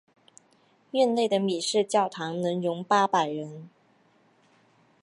[0.93, 3.69] 院内的米市教堂能容八百人。